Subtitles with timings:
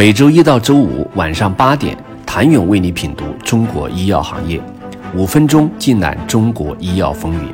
[0.00, 4.58] 每周一到周五晚上八点，谭勇为你品读中国医药行业，
[5.14, 7.52] 五分钟尽览中国医药风云。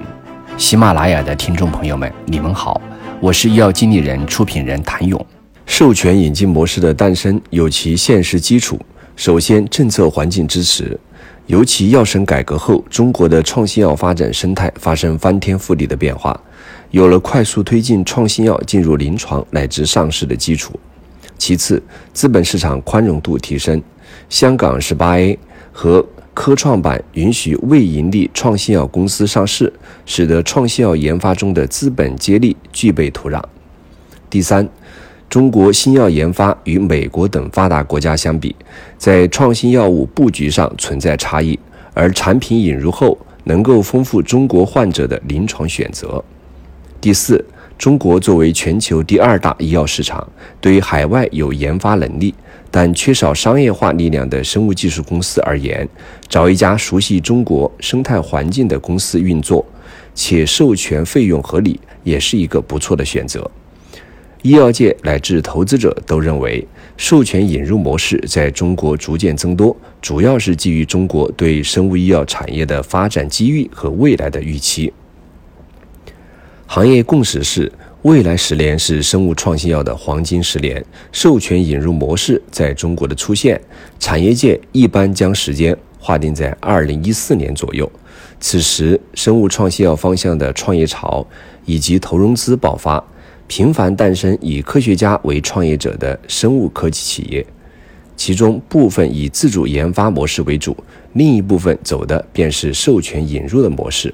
[0.56, 2.81] 喜马拉雅的听众朋友们，你们好，
[3.19, 5.27] 我是医药经理人、出品人谭勇。
[5.67, 8.78] 授权引进模式的诞生有其现实基础，
[9.17, 10.97] 首先政策环境支持，
[11.47, 16.41] 尤其药审改革后，中国的创新药发展生态发生翻天覆地的变化，
[16.92, 20.79] 有了快速推进创新药进入临床乃至上市的基础。
[21.39, 21.83] 其次，
[22.13, 23.83] 资本市场宽容度提升，
[24.29, 25.39] 香港十八 A
[25.71, 29.73] 和科创板允许未盈利创新药公司上市，
[30.05, 33.43] 使得创新药研发中的资本接力具备土壤。
[34.29, 34.69] 第三，
[35.29, 38.55] 中国新药研发与美国等发达国家相比，
[38.99, 41.59] 在创新药物布局上存在差异，
[41.95, 46.25] 而产品引入后能够丰富中国患者的临床选择。
[47.01, 47.45] 第四。
[47.79, 50.27] 中国作为全球第二大医药市场，
[50.60, 52.35] 对于海外有研发能力
[52.71, 55.87] 但缺少商业化力量的生物技术公司而言，
[56.27, 59.65] 找一家熟悉中国生态环境的公司运作，
[60.15, 63.49] 且授权费用合理，也是一个不错的选择。
[64.42, 66.66] 医药界乃至投资者都认为，
[66.97, 74.92] 授权引入模式在中国逐渐增多，主要是基于中国对生物医药产业的发展机遇和未来的预期。
[76.69, 77.70] 行业共识是，
[78.03, 80.84] 未来十年是生物创新药的黄金十年。
[81.12, 83.59] 授权引入模式在中国的出现，
[84.00, 87.91] 产业界一般将时间划定在二零一四年左右。
[88.41, 91.25] 此时，生物创新药方向的创业潮
[91.64, 93.03] 以及投融资爆发，
[93.47, 97.47] 频繁诞生以科学家为创业者的生物科技企业，
[98.17, 100.77] 其中部分以自主研发模式为主，
[101.12, 104.12] 另一部分走的便是授权引入的模式。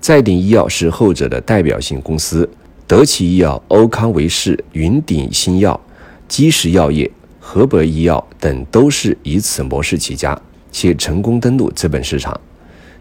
[0.00, 2.48] 再鼎医药是后者的代表性公司，
[2.86, 5.78] 德奇医药、欧康维视、云鼎新药、
[6.28, 10.40] 基石药业、河北医药等都是以此模式起家，
[10.70, 12.40] 且成功登陆资本市场。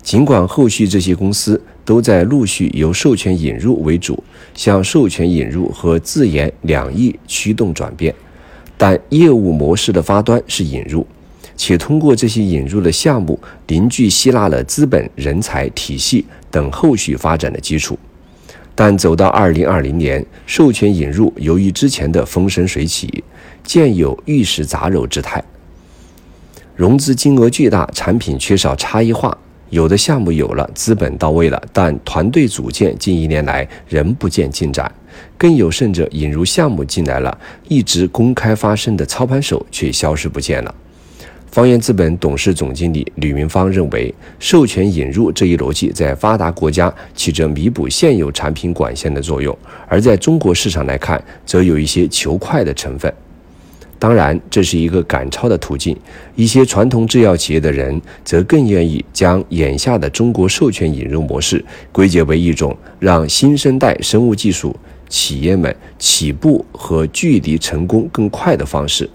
[0.02, 4.24] 尽管后续这些公司都在陆续由授权引入为主，
[4.54, 8.14] 向授权引入和自研两翼驱动转变，
[8.78, 11.06] 但业务模式的发端是引入。
[11.58, 17.98] 且通过这些引入的项目，凝聚吸纳了资本、人才、体系等后续发展的基础。
[18.78, 23.24] 但走到二零二零年，授权引入由于之前的风生水起，
[23.64, 25.42] 渐有玉石杂糅之态。
[26.76, 29.38] 融资金额巨大，产品缺少差异化，
[29.70, 34.92] 有的项目有了，资本到位了，但团队组建近一年来仍不见进展。
[35.38, 37.40] 更有甚者，引入项目进来了，
[37.70, 40.76] 一直公开发声的操盘手却消失不见了。
[41.56, 49.58] 方圆资本董事总经理吕明芳认为，授权引入这一逻辑在发达国家起着弥补现有产品管线的作用，
[49.88, 53.14] 而在中国市场来看，则有一些求快的成分。
[53.98, 55.96] 当然，这是一个赶超的途径。
[56.36, 64.76] 一些传统制药企业的人则更愿意将眼下的中国授权引入模式归结为一种让新生代生物技术
[65.08, 69.10] 企业们起步和距离成功更快的方式。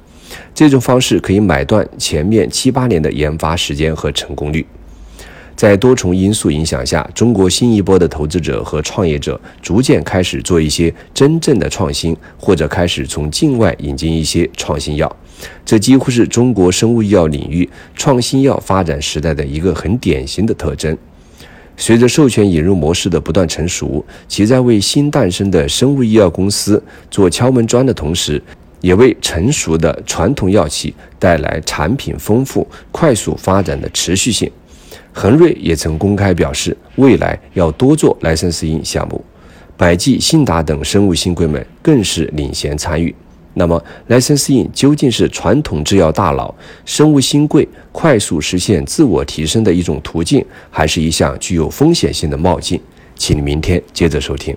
[0.54, 4.64] 这种方式可以买断前面七八年的研发时间和成功率。
[5.56, 15.16] 在多重因素影响下，中国新一波的投资者和创业者逐渐开始做一些真正的创新，或者开始从境外引进一些创新药。
[15.66, 20.96] 这几乎是中国生物医药领域创新药发展时代的一个很典型的特征。
[21.76, 28.42] 随着授权引入模式的不断成熟，其在为新诞生的生物医药公司做敲门砖的同时，
[28.80, 34.50] 也为成熟的传统药企带来产品丰富、快速发展的持续性。
[35.12, 39.22] 恒瑞也曾公开表示，未来要多做莱森斯因项目，
[39.76, 43.14] 百济、信达等生物新贵们更是领衔参与。
[43.54, 46.54] 那么，莱森斯因究竟是传统制药大佬、
[46.84, 52.80] 生物新贵快速实现自我提升的一种途径，还是一项具有风险性的冒进？
[53.16, 54.56] 请明天接着收听。